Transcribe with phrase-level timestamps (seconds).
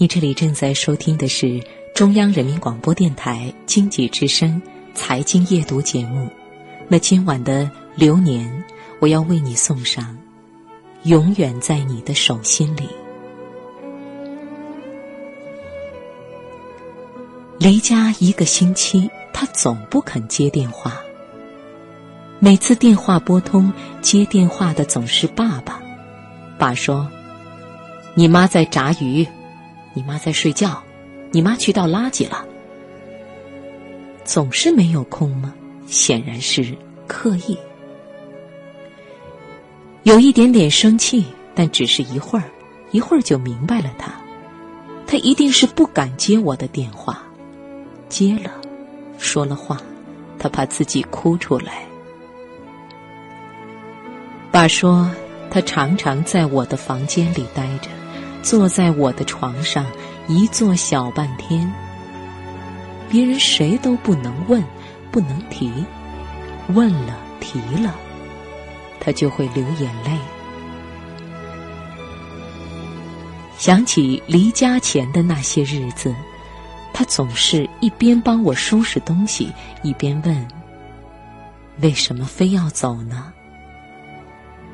[0.00, 1.60] 你这里正在收听的是
[1.92, 4.62] 中央人民广播电台经济之声
[4.94, 6.30] 财经夜读节目。
[6.86, 8.62] 那今晚的流年，
[9.00, 10.04] 我要为你送上
[11.02, 12.82] 《永远在你的手心里》。
[17.58, 20.96] 离家一个星期，他总不肯接电话。
[22.38, 25.82] 每次电话拨通，接电话的总是爸爸。
[26.56, 27.10] 爸说
[28.14, 29.26] ：“你妈在炸鱼。”
[29.98, 30.80] 你妈在睡觉，
[31.32, 32.46] 你妈去倒垃圾了，
[34.22, 35.52] 总是没有空吗？
[35.88, 36.72] 显然是
[37.08, 37.58] 刻意。
[40.04, 42.44] 有一点点生气，但只是一会儿，
[42.92, 43.90] 一会儿就明白了。
[43.98, 44.12] 他，
[45.04, 47.20] 他一定是不敢接我的电话，
[48.08, 48.52] 接了，
[49.18, 49.78] 说了话，
[50.38, 51.84] 他怕自己哭出来。
[54.52, 55.10] 爸说，
[55.50, 57.90] 他常常在我的房间里待着。
[58.42, 59.84] 坐在我的床上，
[60.26, 61.70] 一坐小半天。
[63.10, 64.62] 别人谁都不能问，
[65.10, 65.72] 不能提，
[66.68, 67.94] 问了提了，
[69.00, 70.18] 他就会流眼泪。
[73.56, 76.14] 想起离家前的那些日子，
[76.92, 79.52] 他总是一边帮我收拾东西，
[79.82, 80.48] 一边问
[81.80, 83.32] ：“为什么非要走呢？”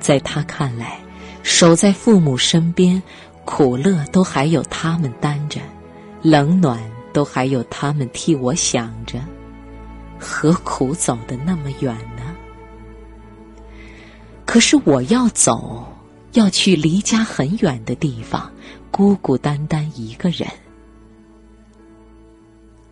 [0.00, 0.98] 在他看来，
[1.42, 3.02] 守在父母身边。
[3.52, 5.60] 苦乐都还有他们担着，
[6.22, 6.80] 冷暖
[7.12, 9.18] 都还有他们替我想着，
[10.20, 12.22] 何苦走得那么远呢？
[14.46, 15.84] 可是我要走，
[16.34, 18.52] 要去离家很远的地方，
[18.92, 20.48] 孤孤单单一个人。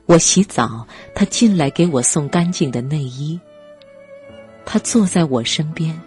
[0.06, 3.38] 我洗澡，他进来给我送干净的内衣。
[4.66, 5.98] 他坐在我身边，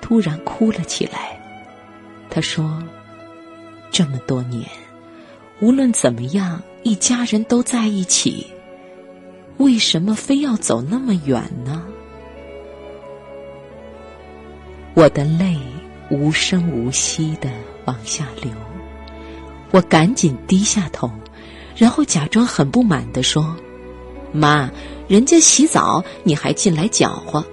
[0.00, 1.36] 突然哭了起来。
[2.30, 2.80] 他说。
[3.94, 4.68] 这么多年，
[5.60, 8.44] 无论怎么样，一家人都在一起，
[9.58, 11.86] 为什么非要走那么远呢？
[14.94, 15.56] 我的泪
[16.10, 17.48] 无声无息的
[17.84, 18.50] 往下流，
[19.70, 21.08] 我赶紧低下头，
[21.76, 23.56] 然后假装很不满的说
[24.34, 24.68] ：“妈，
[25.06, 27.44] 人家洗澡，你还进来搅和。”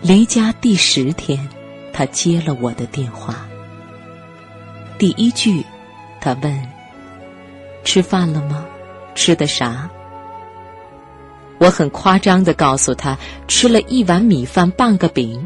[0.00, 1.48] 离家第十天。
[1.98, 3.44] 他接了我的电话。
[4.98, 5.64] 第一句，
[6.20, 6.68] 他问
[7.82, 8.64] ：“吃饭了吗？
[9.16, 9.90] 吃的啥？”
[11.58, 15.44] 我很夸张的告诉他：“吃了一碗米饭，半个饼。”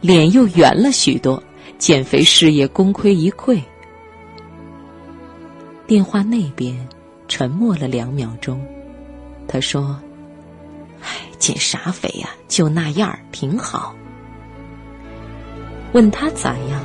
[0.00, 1.42] 脸又圆了许多，
[1.76, 3.60] 减肥事业功亏一篑。
[5.86, 6.74] 电话那边
[7.28, 8.66] 沉默了两秒钟，
[9.46, 10.00] 他说
[11.04, 11.08] ：“唉，
[11.38, 12.30] 减啥肥呀？
[12.48, 13.94] 就那样儿，挺好。”
[15.94, 16.82] 问他咋样，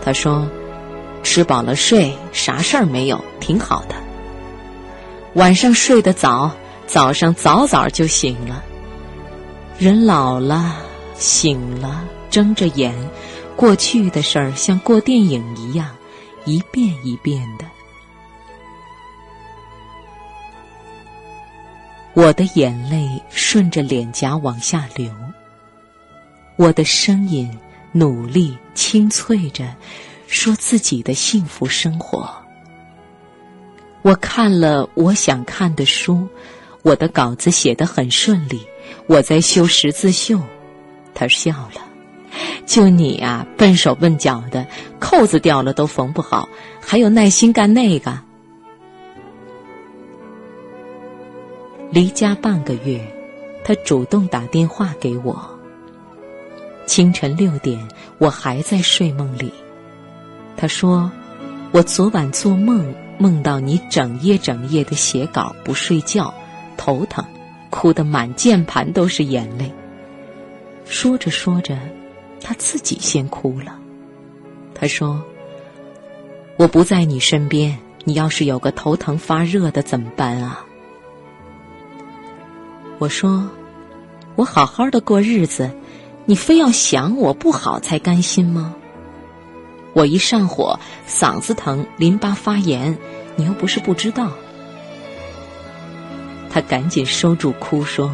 [0.00, 0.48] 他说
[1.24, 3.96] ：“吃饱了睡，啥事儿没有，挺好的。
[5.34, 6.52] 晚上睡得早，
[6.86, 8.62] 早上早早就醒了。
[9.80, 10.76] 人老了，
[11.16, 12.94] 醒了，睁着眼，
[13.56, 15.90] 过去的事儿像过电影一样，
[16.44, 17.64] 一遍一遍的。
[22.14, 25.10] 我的眼泪顺着脸颊往下流，
[26.54, 27.50] 我的声音。”
[27.92, 29.64] 努力清脆着，
[30.26, 32.28] 说自己的幸福生活。
[34.02, 36.28] 我看了我想看的书，
[36.82, 38.60] 我的稿子写得很顺利。
[39.08, 40.40] 我在绣十字绣，
[41.14, 41.82] 他笑了。
[42.66, 44.66] 就你啊，笨手笨脚的，
[45.00, 46.48] 扣子掉了都缝不好，
[46.80, 48.20] 还有耐心干那个。
[51.90, 53.00] 离家半个月，
[53.64, 55.55] 他主动打电话给我。
[56.86, 57.86] 清晨六点，
[58.18, 59.52] 我还在睡梦里。
[60.56, 61.10] 他说
[61.72, 66.32] ：“我昨晚做梦，梦到你整夜整夜的写稿，不睡觉，
[66.76, 67.24] 头疼，
[67.70, 69.70] 哭得满键盘都是眼泪。”
[70.86, 71.76] 说着说着，
[72.40, 73.76] 他自己先哭了。
[74.72, 75.20] 他说
[76.56, 80.64] ：“我不在你身边，你要是有个头疼发热的怎么办啊？”
[82.98, 83.50] 我说
[84.36, 85.68] ：“我好好的过日子。”
[86.28, 88.74] 你非要想我不好才甘心吗？
[89.92, 92.98] 我一上火，嗓子疼，淋巴发炎，
[93.36, 94.32] 你又不是不知道。
[96.50, 98.12] 他赶紧收住哭，说：“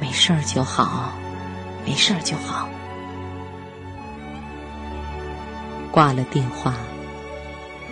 [0.00, 1.12] 没事儿就好，
[1.86, 2.68] 没事儿就好。”
[5.90, 6.74] 挂了电话，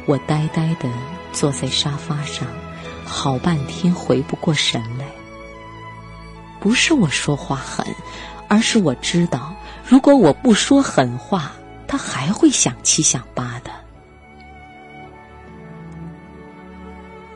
[0.05, 0.91] 我呆呆的
[1.33, 2.47] 坐在沙发上，
[3.07, 5.07] 好半天回不过神来。
[6.61, 7.87] 不是我说话狠。
[8.49, 9.55] 而是我知道，
[9.87, 11.53] 如果我不说狠话，
[11.87, 13.71] 他还会想七想八的。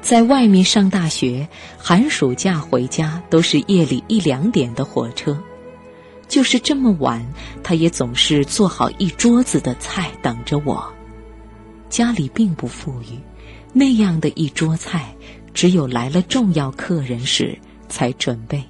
[0.00, 1.48] 在外面上大学，
[1.78, 5.38] 寒暑假回家都是夜里一两点的火车，
[6.26, 7.24] 就是这么晚，
[7.62, 10.92] 他也总是做好一桌子的菜等着我。
[11.88, 13.20] 家里并不富裕，
[13.72, 15.14] 那样的一桌菜，
[15.52, 17.56] 只有来了重要客人时
[17.88, 18.64] 才准备。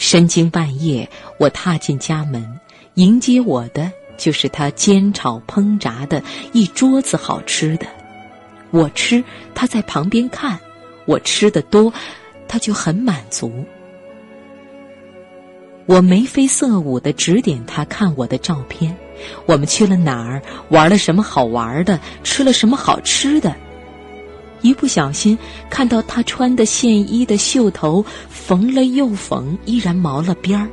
[0.00, 1.06] 深更半夜，
[1.38, 2.58] 我踏进家门，
[2.94, 6.22] 迎接我的就是他煎炒烹炸的
[6.54, 7.86] 一桌子好吃的。
[8.70, 9.22] 我吃，
[9.54, 10.58] 他在旁边看，
[11.04, 11.92] 我吃的多，
[12.48, 13.52] 他就很满足。
[15.84, 18.96] 我眉飞色舞的指点他看我的照片，
[19.44, 23.54] 我们去了哪儿，玩了什么好玩的，吃了什么好吃的。
[24.62, 30.68] 一不小心看到他穿的线衣的袖头缝了又缝，依然毛了边儿，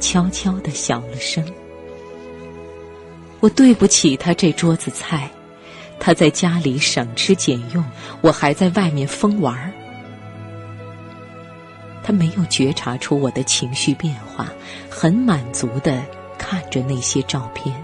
[0.00, 1.44] 悄悄的小了声。
[3.40, 5.30] 我对不起他这桌子菜。
[6.00, 7.84] 他在家里省吃俭用，
[8.20, 9.72] 我还在外面疯玩儿。
[12.04, 14.48] 他没有觉察出我的情绪变化，
[14.88, 16.00] 很满足的
[16.38, 17.74] 看着那些照片。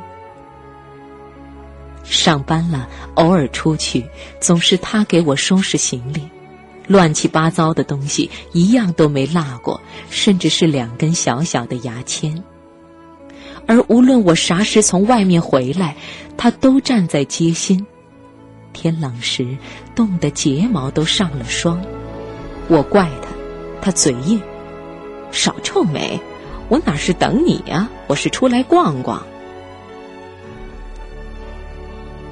[2.04, 4.04] 上班了，偶尔出去，
[4.40, 6.22] 总是他给我收拾行李，
[6.86, 9.80] 乱七八糟的东西一样都没落过，
[10.10, 12.42] 甚至是两根小小的牙签。
[13.66, 15.96] 而无论我啥时从外面回来，
[16.36, 17.86] 他都站在街心。
[18.74, 19.56] 天冷时，
[19.94, 21.80] 冻得睫毛都上了霜。
[22.68, 23.28] 我怪他，
[23.80, 24.42] 他嘴硬，
[25.30, 26.20] 少臭美。
[26.68, 27.88] 我哪是等你呀？
[28.06, 29.24] 我是出来逛逛。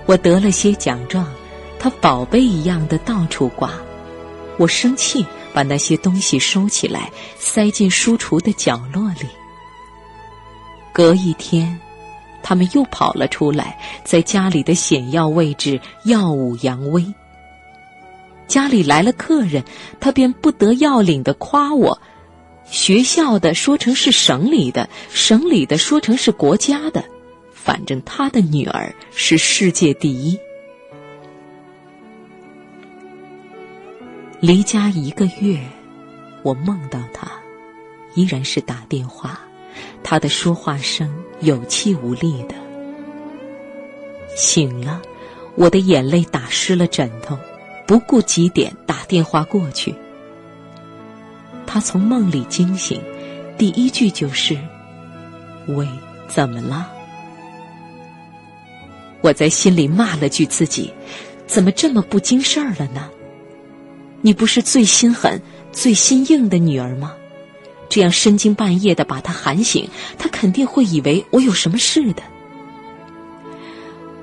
[0.06, 1.26] 我得了些奖状，
[1.78, 3.72] 他宝贝一样的到处挂。
[4.58, 9.26] 我生气，把那些东西收起来，塞进书橱的角落里。
[10.92, 11.78] 隔一天。
[12.44, 17.06] 他们又跑了出来，在家里的显要位置耀武扬威。
[18.48, 19.62] 家里来了客人，
[20.00, 21.96] 他便不得要领的夸我：
[22.64, 27.04] 学校的说成是省里的，省里的说成是国家的，
[27.64, 30.36] 反正他的女儿是世界第一。
[34.40, 35.60] 离家一个月，
[36.42, 37.30] 我梦到他，
[38.16, 39.40] 依然是打电话。
[40.02, 42.54] 他的说话声有气无力的。
[44.34, 45.00] 醒了，
[45.54, 47.38] 我的眼泪打湿了枕头，
[47.86, 49.94] 不顾几点打电话过去。
[51.64, 53.00] 他从梦里惊醒，
[53.56, 54.58] 第一句就是
[55.68, 55.86] ：“喂，
[56.26, 56.90] 怎么了？”
[59.22, 60.92] 我在心里骂了句自己
[61.46, 63.08] ：“怎么这么不经事儿了呢？
[64.20, 65.40] 你不是最心狠、
[65.72, 67.14] 最心硬的女儿吗？”
[67.88, 69.88] 这样深更半夜的把他喊醒，
[70.18, 72.22] 他肯定会以为我有什么事的。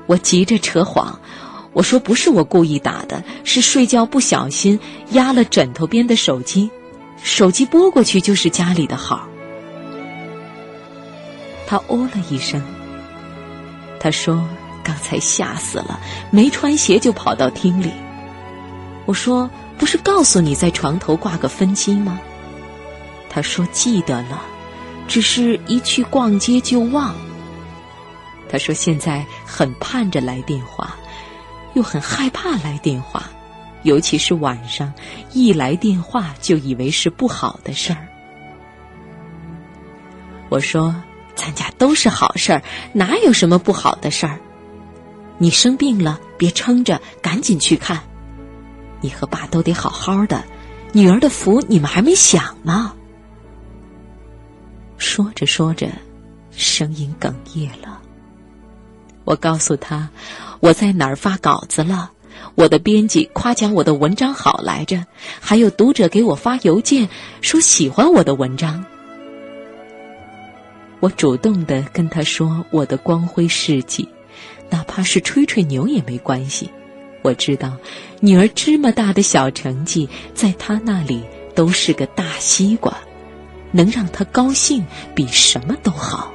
[0.07, 1.21] 我急着扯谎，
[1.71, 4.79] 我说不是我故意打的，是睡觉不小心
[5.11, 6.71] 压了枕头边的手机，
[7.21, 9.29] 手机拨过去就是家里的号。
[11.67, 12.59] 他哦了一声，
[13.99, 14.43] 他说
[14.89, 15.99] 刚才吓死了，
[16.31, 17.91] 没穿鞋就跑到厅里。
[19.05, 22.19] 我说不是告诉你在床头挂个分机吗？
[23.29, 24.41] 他说：“记得了，
[25.07, 27.13] 只是一去逛街就忘。”
[28.49, 30.95] 他说：“现在很盼着来电话，
[31.75, 33.29] 又很害怕来电话，
[33.83, 34.91] 尤其是晚上，
[35.33, 38.07] 一来电话就以为是不好的事儿。”
[40.49, 40.95] 我说
[41.37, 44.39] ：“咱家都是好事儿，哪有什么不好的事儿？
[45.39, 47.99] 你生病了，别撑着，赶紧去看。
[49.01, 50.43] 你和爸都得好好的，
[50.91, 52.93] 女儿的福你们还没享呢。”
[54.99, 55.87] 说着说着，
[56.51, 58.01] 声音哽咽了。
[59.23, 60.09] 我告诉他，
[60.59, 62.11] 我在哪儿发稿子了，
[62.55, 65.05] 我的编辑夸奖我的文章好来着，
[65.39, 67.07] 还有读者给我发邮件
[67.41, 68.83] 说喜欢我的文章。
[70.99, 74.09] 我主动的跟他说我的光辉事迹，
[74.69, 76.69] 哪怕是吹吹牛也没关系。
[77.21, 77.77] 我知道，
[78.21, 81.23] 女儿芝麻大的小成绩，在他那里
[81.53, 82.97] 都是个大西瓜。
[83.71, 84.83] 能让她高兴，
[85.13, 86.33] 比什么都好。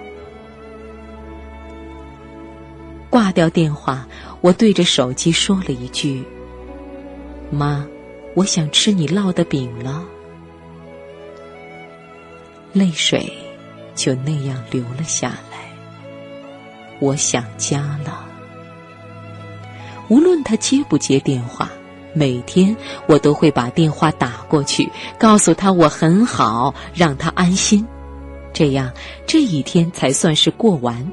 [3.11, 4.07] 挂掉电话，
[4.41, 6.23] 我对着手机说了一句
[7.51, 7.85] ：“妈，
[8.35, 10.05] 我想吃你烙的饼了。”
[12.73, 13.33] 泪水
[13.97, 15.74] 就那样流了下来。
[17.01, 18.25] 我想家了。
[20.09, 21.71] 无论他接不接电话。
[22.17, 22.77] 每天
[23.09, 27.85] 我都会把电话打过去，告诉他我很好，让他安心。
[28.53, 28.93] 这样
[29.27, 31.11] 这一天才算是过完。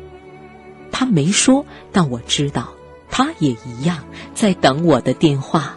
[0.91, 2.69] 他没说，但我知道，
[3.09, 3.97] 他也一样
[4.35, 5.75] 在等我的电话。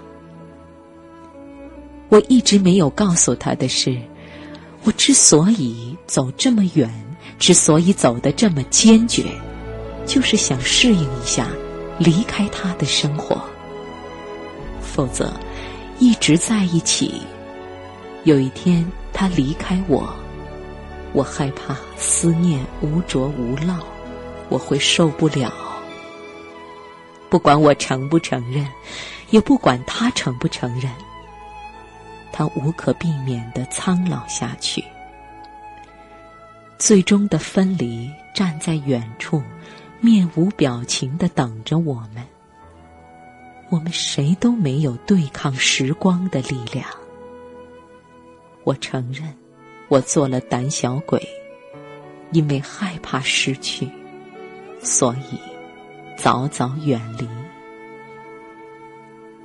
[2.10, 3.98] 我一直没有告诉他的是，
[4.82, 6.92] 我之所以走这么远，
[7.38, 9.24] 之所以走得这么坚决，
[10.06, 11.48] 就是想适应一下
[11.98, 13.42] 离开他的生活。
[14.80, 15.32] 否则，
[15.98, 17.22] 一直在一起，
[18.24, 20.08] 有一天他离开我，
[21.12, 23.78] 我害怕思念无着无落。
[24.50, 25.50] 我会受不了，
[27.30, 28.68] 不管我承不承认，
[29.30, 30.92] 也不管他承不承认，
[32.30, 34.84] 他无可避免的苍老下去。
[36.78, 39.42] 最终的分离，站在远处，
[40.04, 42.22] 面无表情的等着我们。
[43.70, 46.86] 我们谁都没有对抗时光的力量。
[48.64, 49.34] 我承认，
[49.88, 51.26] 我做了胆小鬼，
[52.32, 53.88] 因为害怕失去。
[54.82, 55.38] 所以，
[56.18, 57.26] 早早远离。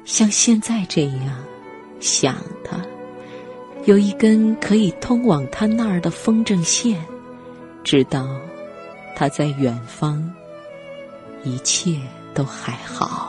[0.04, 1.42] 像现在这样
[2.02, 2.36] 想
[2.66, 2.86] 他，
[3.86, 7.02] 有一根可以通往他那儿的风筝线，
[7.82, 8.28] 知道
[9.16, 10.30] 他在远方，
[11.44, 11.96] 一切
[12.34, 13.29] 都还好。